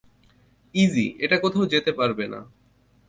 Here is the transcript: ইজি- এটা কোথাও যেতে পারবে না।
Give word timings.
ইজি- 0.75 1.05
এটা 1.23 1.37
কোথাও 1.37 1.65
যেতে 1.65 1.91
পারবে 1.93 2.25
না। 2.27 2.39